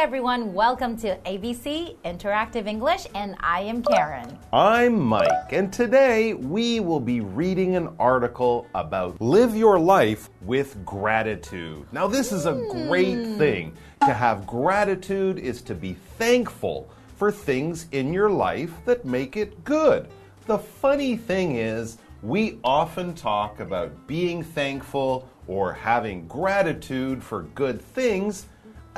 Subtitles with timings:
[0.00, 4.38] everyone, welcome to ABC Interactive English, and I am Karen.
[4.50, 10.82] I'm Mike, and today we will be reading an article about live your life with
[10.86, 11.86] gratitude.
[11.92, 12.54] Now, this is a
[12.88, 13.36] great hmm.
[13.36, 13.76] thing.
[14.06, 19.62] To have gratitude is to be thankful for things in your life that make it
[19.64, 20.08] good.
[20.46, 27.82] The funny thing is, we often talk about being thankful or having gratitude for good
[27.82, 28.46] things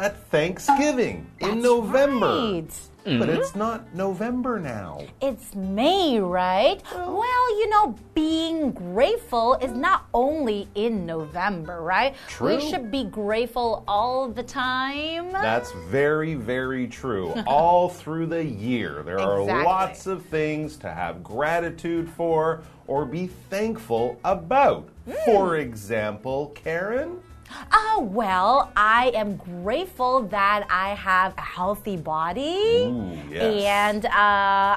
[0.02, 2.26] at Thanksgiving in November.
[2.26, 2.88] right.
[3.04, 5.00] But it's not November now.
[5.20, 6.80] It's May, right?
[6.94, 12.14] Well, you know, being grateful is not only in November, right?
[12.28, 12.56] True.
[12.56, 15.32] We should be grateful all the time.
[15.32, 17.32] That's very, very true.
[17.44, 23.26] All through the year, there are lots of things to have gratitude for or be
[23.50, 24.88] thankful about.
[25.06, 25.14] Hmm.
[25.24, 27.18] For example, Karen,
[27.72, 32.56] Oh, well, I am grateful that I have a healthy body.
[32.84, 33.64] Ooh, yes.
[33.64, 34.10] And uh,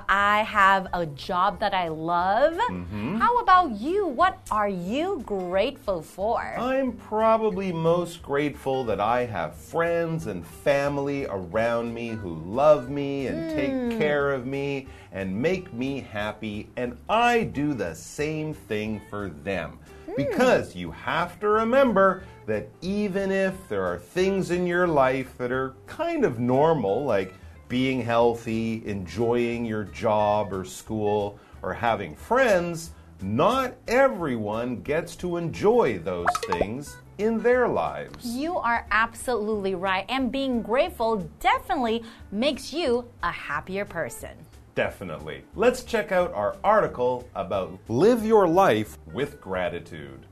[0.08, 2.54] I have a job that I love.
[2.54, 3.18] Mm-hmm.
[3.18, 4.08] How about you?
[4.08, 6.42] What are you grateful for?
[6.42, 13.28] I'm probably most grateful that I have friends and family around me who love me
[13.28, 13.56] and Hmm.
[13.56, 19.30] take care of me and make me happy, and I do the same thing for
[19.30, 19.80] them.
[20.16, 25.52] Because you have to remember that even if there are things in your life that
[25.52, 27.34] are kind of normal, like
[27.68, 35.98] being healthy, enjoying your job or school, or having friends, not everyone gets to enjoy
[36.00, 38.26] those things in their lives.
[38.26, 40.06] You are absolutely right.
[40.10, 44.38] And being grateful definitely makes you a happier person.
[44.76, 45.46] Definitely.
[45.56, 50.26] Let's check out our article about live your life with gratitude.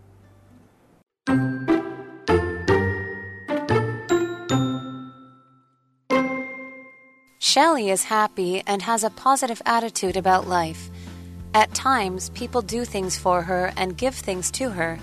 [7.40, 10.90] Shelley is happy and has a positive attitude about life.
[11.54, 15.00] At times, people do things for her and give things to her.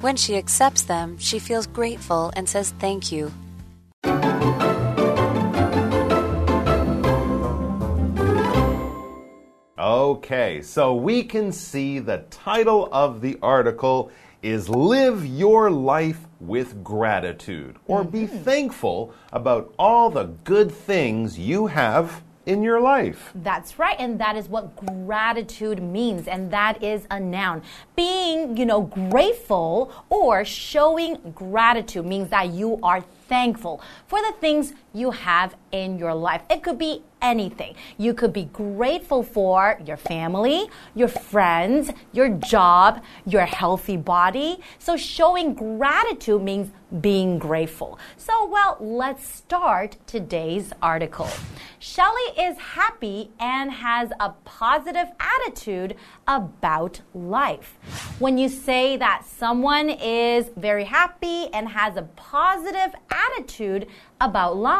[0.00, 3.32] When she accepts them, she feels grateful and says thank you.
[9.80, 14.10] Okay, so we can see the title of the article
[14.42, 18.42] is Live Your Life with Gratitude, or be mm-hmm.
[18.42, 23.30] thankful about all the good things you have in your life.
[23.34, 27.62] That's right, and that is what gratitude means, and that is a noun.
[27.96, 34.74] Being, you know, grateful or showing gratitude means that you are thankful for the things
[34.92, 36.42] you have in your life.
[36.50, 37.74] It could be anything.
[37.98, 44.58] You could be grateful for your family, your friends, your job, your healthy body.
[44.78, 47.98] So showing gratitude means being grateful.
[48.16, 51.28] So, well, let's start today's article.
[51.78, 55.94] Shelley is happy and has a positive attitude
[56.26, 57.78] about life.
[58.18, 63.86] When you say that someone is very happy and has a positive attitude
[64.20, 64.79] about life,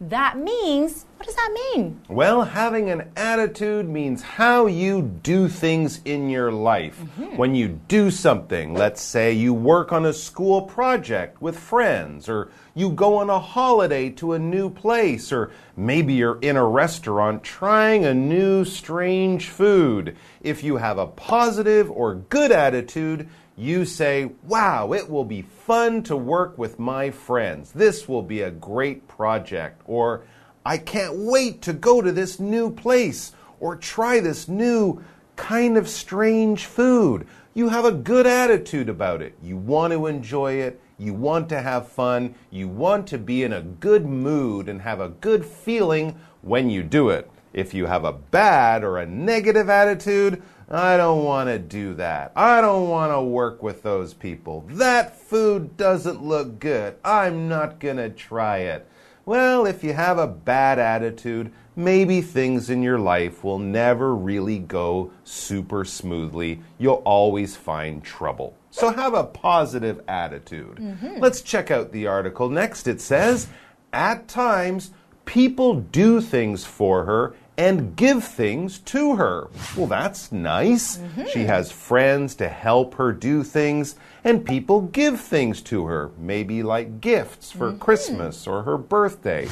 [0.00, 2.00] that means, what does that mean?
[2.08, 7.00] Well, having an attitude means how you do things in your life.
[7.00, 7.36] Mm-hmm.
[7.36, 12.50] When you do something, let's say you work on a school project with friends, or
[12.74, 17.42] you go on a holiday to a new place, or maybe you're in a restaurant
[17.42, 20.16] trying a new strange food.
[20.40, 23.28] If you have a positive or good attitude,
[23.62, 27.72] you say, Wow, it will be fun to work with my friends.
[27.72, 29.82] This will be a great project.
[29.86, 30.24] Or,
[30.64, 35.02] I can't wait to go to this new place or try this new
[35.36, 37.26] kind of strange food.
[37.54, 39.36] You have a good attitude about it.
[39.42, 40.80] You want to enjoy it.
[40.98, 42.34] You want to have fun.
[42.50, 46.82] You want to be in a good mood and have a good feeling when you
[46.82, 47.30] do it.
[47.52, 50.42] If you have a bad or a negative attitude,
[50.72, 52.32] I don't want to do that.
[52.34, 54.64] I don't want to work with those people.
[54.68, 56.96] That food doesn't look good.
[57.04, 58.88] I'm not going to try it.
[59.26, 64.58] Well, if you have a bad attitude, maybe things in your life will never really
[64.58, 66.62] go super smoothly.
[66.78, 68.56] You'll always find trouble.
[68.70, 70.76] So have a positive attitude.
[70.76, 71.18] Mm-hmm.
[71.18, 72.48] Let's check out the article.
[72.48, 73.46] Next, it says,
[73.92, 74.92] At times,
[75.26, 79.48] people do things for her and give things to her.
[79.76, 80.96] Well, that's nice.
[80.96, 81.26] Mm-hmm.
[81.32, 86.62] She has friends to help her do things, and people give things to her, maybe
[86.62, 87.78] like gifts for mm-hmm.
[87.78, 89.48] Christmas or her birthday.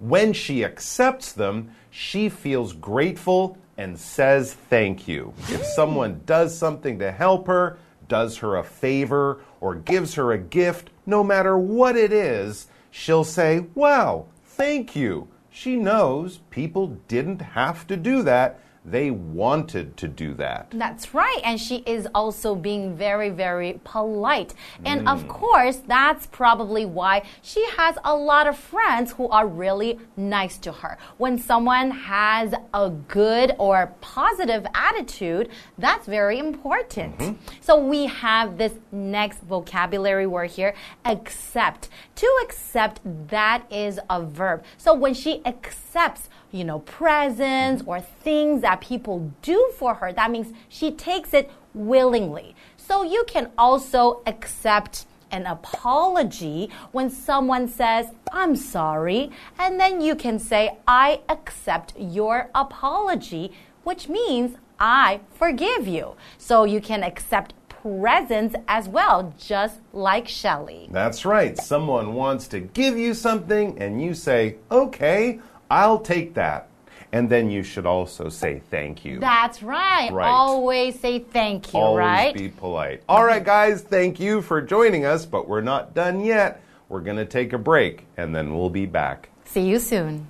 [0.00, 5.32] When she accepts them, she feels grateful and says thank you.
[5.48, 5.64] If mm.
[5.64, 7.78] someone does something to help her,
[8.08, 13.24] does her a favor, or gives her a gift, no matter what it is, she'll
[13.24, 15.28] say, Wow, thank you.
[15.56, 18.58] She knows people didn't have to do that.
[18.84, 20.66] They wanted to do that.
[20.70, 21.40] That's right.
[21.42, 24.52] And she is also being very, very polite.
[24.84, 25.28] And of mm.
[25.28, 30.72] course, that's probably why she has a lot of friends who are really nice to
[30.72, 30.98] her.
[31.16, 35.48] When someone has a good or positive attitude,
[35.78, 37.18] that's very important.
[37.18, 37.34] Mm-hmm.
[37.62, 40.74] So we have this next vocabulary word here
[41.06, 41.88] accept.
[42.16, 44.62] To accept, that is a verb.
[44.76, 50.30] So when she accepts, you know, presents or things that people do for her, that
[50.30, 52.54] means she takes it willingly.
[52.76, 60.14] So you can also accept an apology when someone says, I'm sorry, and then you
[60.14, 66.14] can say, I accept your apology, which means I forgive you.
[66.38, 70.88] So you can accept presents as well, just like Shelley.
[70.90, 71.58] That's right.
[71.58, 76.68] Someone wants to give you something, and you say, okay, I'll take that.
[77.14, 79.20] And then you should also say thank you.
[79.20, 80.10] That's right.
[80.12, 80.26] Right.
[80.26, 82.34] Always say thank you, Always right?
[82.34, 83.04] be polite.
[83.08, 86.60] All right, guys, thank you for joining us, but we're not done yet.
[86.88, 89.28] We're going to take a break, and then we'll be back.
[89.44, 90.26] See you soon.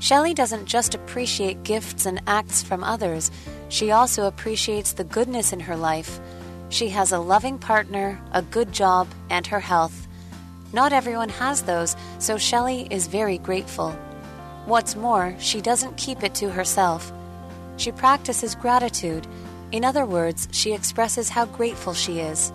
[0.00, 3.30] Shelley doesn't just appreciate gifts and acts from others,
[3.70, 6.20] she also appreciates the goodness in her life.
[6.72, 10.08] She has a loving partner, a good job, and her health.
[10.72, 13.90] Not everyone has those, so Shelley is very grateful.
[14.64, 17.12] What's more, she doesn't keep it to herself.
[17.76, 19.26] She practices gratitude.
[19.70, 22.54] In other words, she expresses how grateful she is.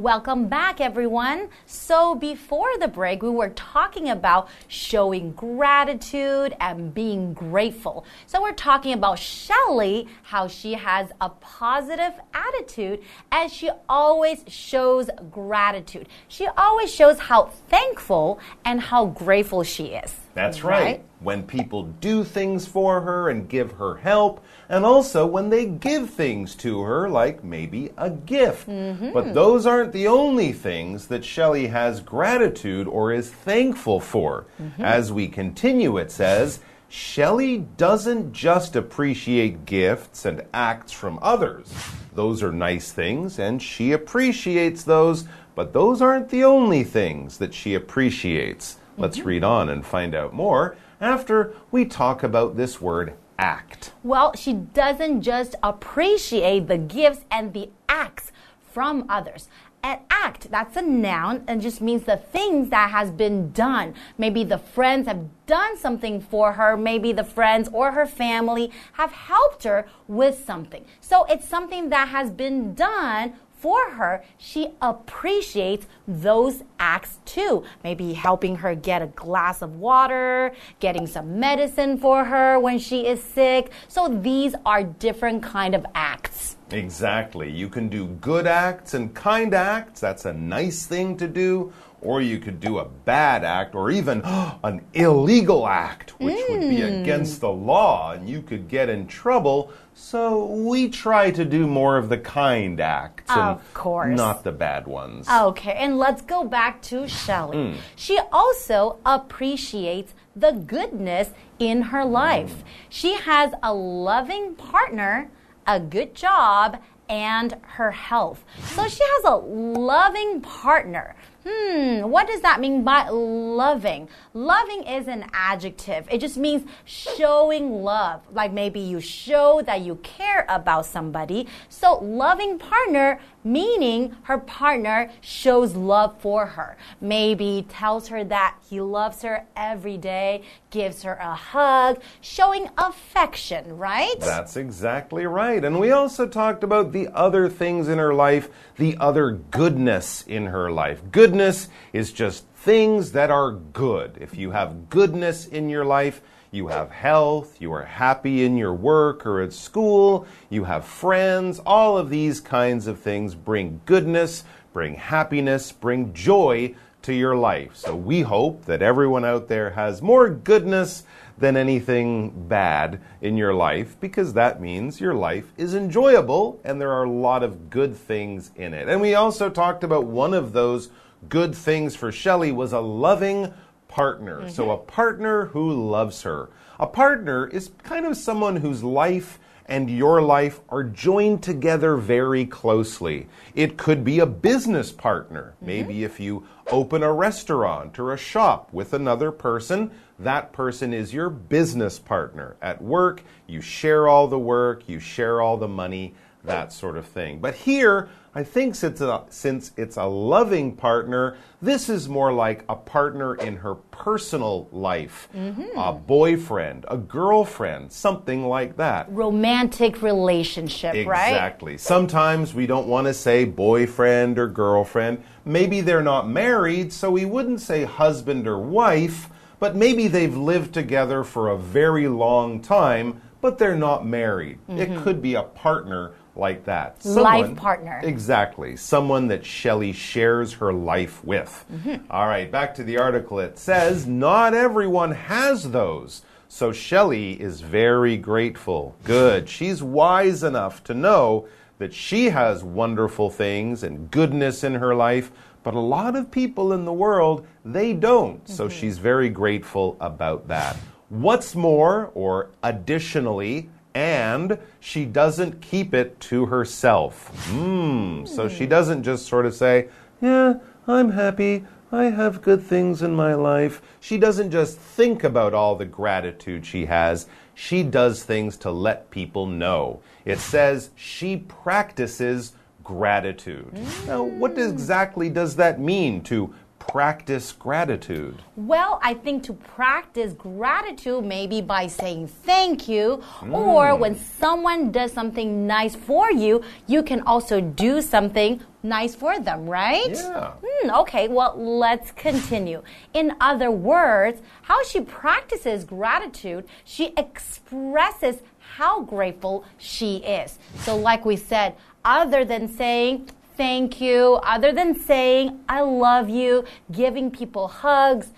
[0.00, 1.50] Welcome back, everyone.
[1.66, 8.06] So, before the break, we were talking about showing gratitude and being grateful.
[8.24, 15.10] So, we're talking about Shelley, how she has a positive attitude and she always shows
[15.30, 16.08] gratitude.
[16.28, 20.16] She always shows how thankful and how grateful she is.
[20.32, 21.04] That's right.
[21.20, 26.08] When people do things for her and give her help, and also when they give
[26.08, 28.66] things to her, like maybe a gift.
[28.68, 29.12] Mm-hmm.
[29.12, 34.46] But those aren't the only things that Shelley has gratitude or is thankful for.
[34.60, 34.82] Mm-hmm.
[34.82, 41.72] As we continue, it says, Shelley doesn't just appreciate gifts and acts from others.
[42.14, 47.54] Those are nice things, and she appreciates those, but those aren't the only things that
[47.54, 48.78] she appreciates.
[48.96, 49.28] Let's mm-hmm.
[49.28, 53.92] read on and find out more after we talk about this word act.
[54.02, 59.48] Well, she doesn't just appreciate the gifts and the acts from others.
[59.82, 63.94] An act, that's a noun and just means the things that has been done.
[64.18, 66.76] Maybe the friends have done something for her.
[66.76, 70.84] Maybe the friends or her family have helped her with something.
[71.00, 77.64] So it's something that has been done for her, she appreciates those acts too.
[77.84, 83.06] Maybe helping her get a glass of water, getting some medicine for her when she
[83.06, 83.70] is sick.
[83.88, 86.56] So these are different kind of acts.
[86.70, 87.50] Exactly.
[87.50, 90.00] You can do good acts and kind acts.
[90.00, 91.72] That's a nice thing to do.
[92.02, 94.22] Or you could do a bad act or even
[94.64, 97.02] an illegal act, which would be hmm.
[97.02, 99.72] against the law and you could get in trouble.
[99.94, 104.16] So we try to do more of the kind acts and Of course.
[104.16, 105.28] not the bad ones.
[105.28, 107.72] Okay, and let's go back to Shelley.
[107.72, 107.78] Hmm.
[107.96, 112.12] She also appreciates the goodness in her hmm.
[112.12, 112.64] life.
[112.88, 115.30] She has a loving partner,
[115.66, 116.78] a good job,
[117.10, 118.44] and her health.
[118.74, 121.16] So she has a loving partner.
[121.46, 124.08] Hmm, what does that mean by loving?
[124.34, 126.06] Loving is an adjective.
[126.10, 128.20] It just means showing love.
[128.30, 131.46] Like maybe you show that you care about somebody.
[131.70, 136.76] So, loving partner meaning her partner shows love for her.
[137.00, 143.76] Maybe tells her that he loves her every day, gives her a hug, showing affection,
[143.76, 144.18] right?
[144.20, 145.64] That's exactly right.
[145.64, 150.46] And we also talked about the other things in her life, the other goodness in
[150.46, 151.02] her life.
[151.10, 154.18] Goodness is just things that are good.
[154.20, 158.74] If you have goodness in your life, you have health, you are happy in your
[158.74, 164.44] work or at school, you have friends, all of these kinds of things bring goodness,
[164.72, 167.76] bring happiness, bring joy to your life.
[167.76, 171.04] So we hope that everyone out there has more goodness
[171.38, 176.92] than anything bad in your life because that means your life is enjoyable and there
[176.92, 178.88] are a lot of good things in it.
[178.88, 180.90] And we also talked about one of those
[181.28, 183.52] good things for Shelley was a loving
[183.90, 184.48] partner.
[184.48, 184.70] So, mm-hmm.
[184.70, 186.48] a partner who loves her.
[186.78, 192.46] A partner is kind of someone whose life and your life are joined together very
[192.46, 193.28] closely.
[193.54, 195.54] It could be a business partner.
[195.56, 195.66] Mm-hmm.
[195.66, 201.12] Maybe if you open a restaurant or a shop with another person, that person is
[201.12, 202.56] your business partner.
[202.62, 207.06] At work, you share all the work, you share all the money, that sort of
[207.06, 207.38] thing.
[207.38, 212.64] But here, I think since, a, since it's a loving partner, this is more like
[212.68, 215.76] a partner in her personal life, mm-hmm.
[215.76, 219.10] a boyfriend, a girlfriend, something like that.
[219.10, 221.30] Romantic relationship, right?
[221.30, 221.76] Exactly.
[221.76, 225.24] Sometimes we don't want to say boyfriend or girlfriend.
[225.44, 230.72] Maybe they're not married, so we wouldn't say husband or wife, but maybe they've lived
[230.72, 234.58] together for a very long time, but they're not married.
[234.68, 235.02] It mm-hmm.
[235.02, 236.98] could be a partner like that.
[237.00, 237.20] Mm-hmm.
[237.20, 238.00] Life partner.
[238.02, 238.76] Exactly.
[238.76, 241.64] Someone that Shelley shares her life with.
[242.10, 243.38] All right, back to the article.
[243.38, 246.22] It says, Not everyone has those.
[246.48, 248.96] So Shelley is very grateful.
[249.04, 249.48] Good.
[249.48, 251.46] She's wise enough to know
[251.78, 255.30] that she has wonderful things and goodness in her life,
[255.62, 258.46] but a lot of people in the world, they don't.
[258.48, 260.76] So she's very grateful about that.
[261.08, 267.28] What's more, or additionally, and she doesn't keep it to herself.
[267.48, 268.24] Hmm.
[268.24, 269.88] So she doesn't just sort of say,
[270.20, 270.54] Yeah,
[270.86, 271.64] I'm happy.
[271.92, 273.82] I have good things in my life.
[273.98, 277.26] She doesn't just think about all the gratitude she has.
[277.54, 280.00] She does things to let people know.
[280.24, 282.54] It says she practices
[282.84, 283.72] gratitude.
[284.06, 288.42] Now, what exactly does that mean to practice gratitude?
[288.56, 293.22] Well, I think to practice gratitude, maybe by saying thank you,
[293.52, 299.38] or when someone does something nice for you, you can also do something nice for
[299.38, 300.10] them, right?
[300.10, 300.54] Yeah.
[300.64, 302.82] Hmm, okay, well, let's continue.
[303.14, 308.38] In other words, how she practices gratitude, she expresses
[308.76, 310.58] how grateful she is.
[310.78, 313.28] So, like we said, other than saying,
[313.60, 318.28] thank you, other than saying, I love you, giving people hugs,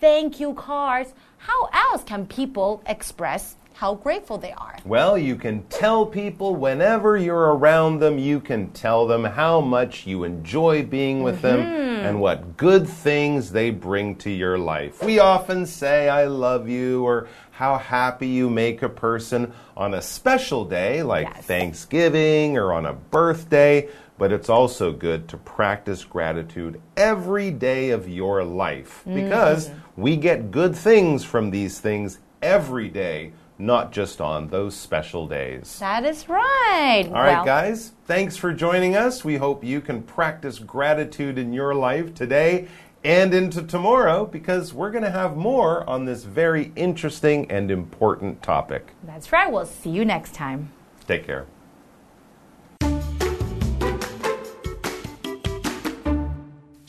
[0.00, 4.76] thank you cards, how else can people express how grateful they are?
[4.86, 10.06] Well, you can tell people whenever you're around them, you can tell them how much
[10.06, 12.06] you enjoy being with them mm-hmm.
[12.06, 15.02] and what good things they bring to your life.
[15.02, 20.00] We often say, I love you, or how happy you make a person on a
[20.00, 21.44] special day like Yes.
[21.44, 23.86] Thanksgiving or on a birthday.
[24.20, 29.14] But it's also good to practice gratitude every day of your life mm.
[29.14, 35.26] because we get good things from these things every day, not just on those special
[35.26, 35.78] days.
[35.78, 37.06] That is right.
[37.06, 39.24] All right, guys, thanks for joining us.
[39.24, 42.68] We hope you can practice gratitude in your life today
[43.02, 48.42] and into tomorrow because we're going to have more on this very interesting and important
[48.42, 48.88] topic.
[49.02, 49.50] That's right.
[49.50, 50.72] We'll see you next time.
[51.06, 51.46] Take care.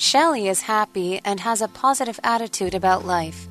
[0.02, 3.48] Shelley is happy and has a positive attitude about life.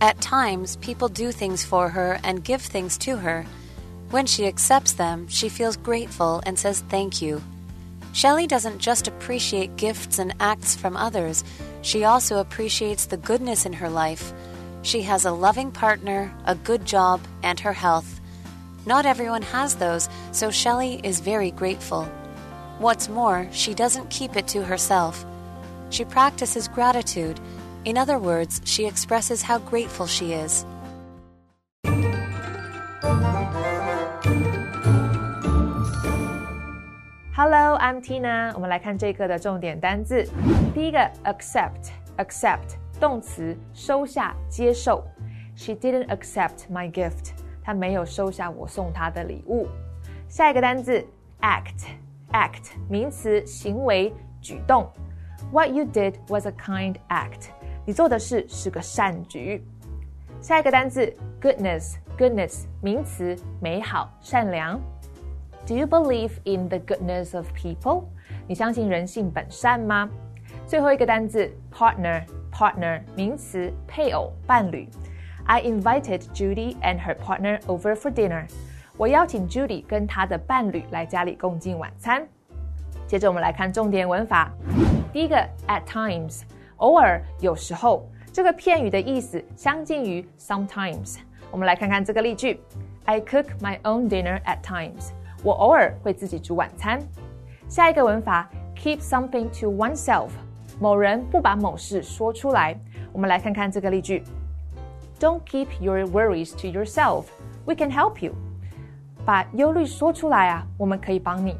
[0.00, 3.44] At times, people do things for her and give things to her.
[4.10, 7.42] When she accepts them, she feels grateful and says thank you.
[8.12, 11.42] Shelley doesn't just appreciate gifts and acts from others,
[11.82, 14.32] she also appreciates the goodness in her life.
[14.82, 18.20] She has a loving partner, a good job, and her health.
[18.86, 22.04] Not everyone has those, so Shelley is very grateful.
[22.78, 25.26] What's more, she doesn't keep it to herself.
[25.89, 27.37] She practices gratitude.
[27.83, 30.65] In other words, she expresses how grateful she is.
[37.35, 38.53] Hello, I'm Tina。
[38.55, 40.25] 我们来看这课的重点单字。
[40.73, 45.03] 第一个，accept，accept，动词，收下、接受。
[45.55, 47.31] She didn't accept my gift。
[47.61, 49.67] 她没有收下我送她的礼物。
[50.27, 51.05] 下一个单字，
[51.41, 54.89] act，act，名词，行为、举动。
[55.51, 57.49] What you did was a kind act。
[57.85, 59.63] 你做的事是个善举。
[60.41, 64.79] 下一个单字，goodness，goodness，名词，美好、善良。
[65.67, 68.03] Do you believe in the goodness of people？
[68.47, 70.09] 你相信人性本善吗？
[70.67, 74.87] 最后一个单字 partner，partner 名词配偶、伴侣。
[75.45, 78.47] I invited Judy and her partner over for dinner。
[78.97, 82.27] 我邀请 Judy 跟她的伴侣来家里共进晚餐。
[83.07, 84.51] 接着我们来看重点文法。
[85.11, 85.35] 第一个
[85.67, 86.41] at times，
[86.77, 91.17] 偶尔、有时候，这个片语的意思相近于 sometimes。
[91.51, 92.59] 我们来看看这个例句：
[93.05, 95.11] I cook my own dinner at times。
[95.43, 96.99] 我偶尔会自己煮晚餐。
[97.69, 100.29] 下一个文法，keep something to oneself，
[100.79, 102.77] 某人不把某事说出来。
[103.13, 104.23] 我们来看看这个例句：
[105.19, 107.25] Don't keep your worries to yourself.
[107.63, 108.33] We can help you.
[109.25, 111.55] 把忧虑说出来啊，我们可以帮你。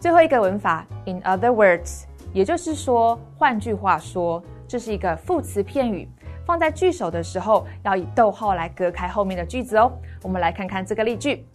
[0.00, 2.02] 最后一个文法，in other words，
[2.33, 6.07] 也就是说，换句话说，这是一个副词片语，
[6.45, 9.91] 放在句首的时候要以逗号来隔开后面的句子哦。
[10.21, 11.45] 我们来看看这个例句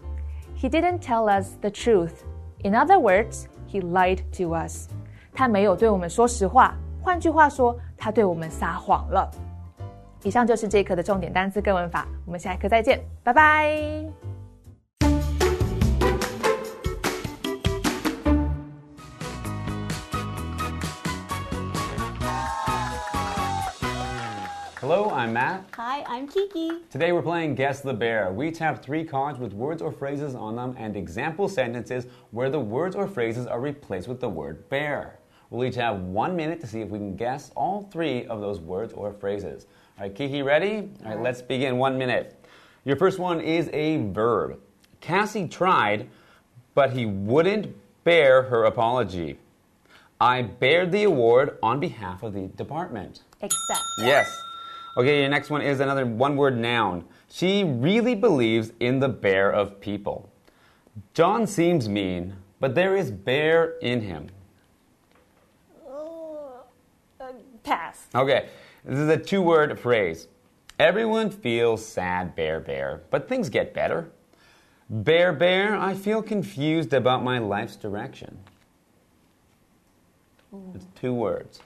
[0.58, 2.12] ：He didn't tell us the truth.
[2.62, 4.88] In other words, he lied to us.
[5.32, 9.30] 他没有对我们说实话，换句话说，他对我们撒谎了。
[10.22, 14.31] 以上就是这一课的重点单词跟文法，我们下一课再见，拜拜。
[24.94, 25.64] Hello, I'm Matt.
[25.76, 26.70] Hi, I'm Kiki.
[26.90, 28.30] Today we're playing Guess the Bear.
[28.30, 32.50] We each have three cards with words or phrases on them and example sentences where
[32.50, 35.18] the words or phrases are replaced with the word bear.
[35.48, 38.60] We'll each have one minute to see if we can guess all three of those
[38.60, 39.64] words or phrases.
[39.96, 40.90] All right, Kiki, ready?
[41.06, 41.78] All right, let's begin.
[41.78, 42.44] One minute.
[42.84, 44.60] Your first one is a verb.
[45.00, 46.06] Cassie tried,
[46.74, 49.38] but he wouldn't bear her apology.
[50.20, 53.22] I bared the award on behalf of the department.
[53.40, 53.80] Accept.
[53.96, 54.38] Yes.
[54.96, 57.04] Okay, your next one is another one word noun.
[57.30, 60.30] She really believes in the bear of people.
[61.14, 64.28] John seems mean, but there is bear in him.
[65.88, 67.24] Uh,
[67.62, 68.06] pass.
[68.14, 68.50] Okay,
[68.84, 70.28] this is a two word phrase.
[70.78, 74.10] Everyone feels sad, bear, bear, but things get better.
[74.90, 78.36] Bear, bear, I feel confused about my life's direction.
[80.74, 81.60] It's two words.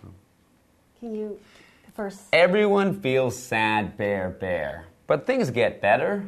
[1.01, 1.41] Can you
[1.97, 2.21] first?
[2.33, 6.25] Everyone feels sad, bear, bear, but things get better.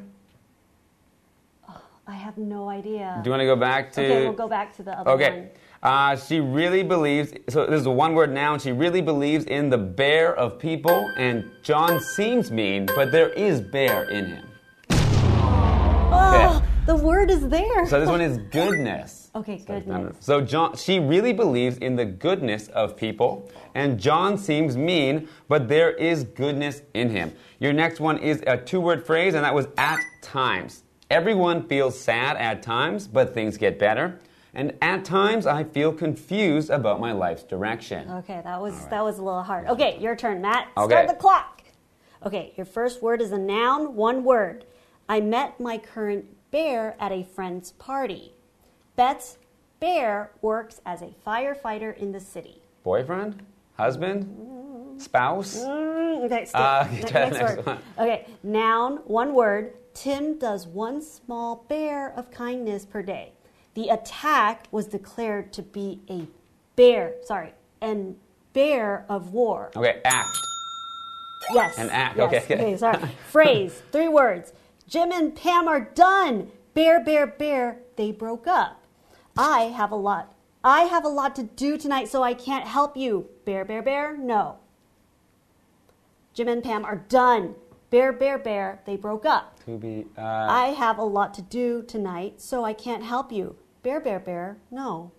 [2.06, 3.20] I have no idea.
[3.22, 4.00] Do you want to go back to?
[4.02, 5.30] Okay, we'll go back to the other Okay.
[5.30, 5.48] one.
[5.82, 8.58] Uh, she really believes, so this is a one word noun.
[8.58, 13.60] She really believes in the bear of people, and John seems mean, but there is
[13.60, 14.44] bear in him.
[16.10, 16.57] Oh,
[16.88, 17.86] the word is there.
[17.86, 19.30] So this one is goodness.
[19.34, 20.16] okay, goodness.
[20.20, 25.68] So John, she really believes in the goodness of people, and John seems mean, but
[25.68, 27.34] there is goodness in him.
[27.58, 30.84] Your next one is a two-word phrase, and that was at times.
[31.10, 34.18] Everyone feels sad at times, but things get better.
[34.54, 38.10] And at times, I feel confused about my life's direction.
[38.10, 39.66] Okay, that was that was a little hard.
[39.66, 40.68] Okay, your turn, Matt.
[40.78, 40.94] Okay.
[40.94, 41.62] Start the clock.
[42.24, 44.64] Okay, your first word is a noun, one word.
[45.06, 48.32] I met my current bear at a friend's party.
[48.96, 49.38] Beth's
[49.80, 52.62] bear works as a firefighter in the city.
[52.82, 53.42] Boyfriend,
[53.76, 55.58] husband, spouse.
[55.58, 56.46] Mm, okay.
[56.54, 57.66] Uh, Ne- next next word.
[57.66, 57.78] one.
[57.98, 59.74] Okay, noun, one word.
[59.94, 63.32] Tim does one small bear of kindness per day.
[63.74, 66.26] The attack was declared to be a
[66.76, 68.16] bear, sorry, and
[68.52, 69.70] bear of war.
[69.76, 70.36] Okay, act.
[71.54, 71.78] Yes.
[71.78, 72.76] An act, yes, okay, okay.
[72.76, 72.98] sorry.
[73.30, 74.52] Phrase, three words.
[74.88, 76.50] Jim and Pam are done.
[76.72, 77.80] Bear, bear, bear.
[77.96, 78.82] They broke up.
[79.36, 80.34] I have a lot.
[80.64, 83.28] I have a lot to do tonight, so I can't help you.
[83.44, 84.16] Bear, bear, bear.
[84.16, 84.56] No.
[86.32, 87.54] Jim and Pam are done.
[87.90, 88.80] Bear, bear, bear.
[88.86, 89.62] They broke up.
[89.66, 90.06] To be.
[90.16, 93.56] Uh, I have a lot to do tonight, so I can't help you.
[93.82, 94.56] Bear, bear, bear.
[94.70, 95.12] No.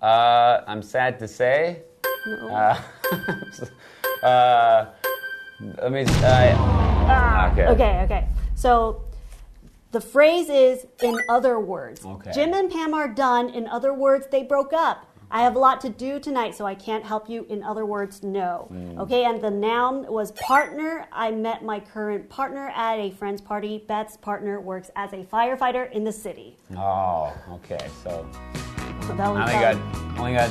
[0.00, 1.82] uh, I'm sad to say.
[2.26, 2.48] No.
[2.48, 2.82] Uh,
[4.26, 4.86] uh,
[5.60, 6.04] let me.
[6.06, 7.66] Uh, okay.
[7.66, 8.28] Okay, okay.
[8.54, 9.02] So
[9.92, 12.04] the phrase is in other words.
[12.04, 12.32] Okay.
[12.32, 13.50] Jim and Pam are done.
[13.50, 15.06] In other words, they broke up.
[15.34, 17.46] I have a lot to do tonight, so I can't help you.
[17.48, 18.66] In other words, no.
[18.68, 19.00] Hmm.
[19.00, 21.06] Okay, and the noun was partner.
[21.10, 23.82] I met my current partner at a friend's party.
[23.88, 26.58] Beth's partner works as a firefighter in the city.
[26.76, 27.88] Oh, okay.
[28.04, 28.28] So
[29.06, 30.50] So that was I only got only got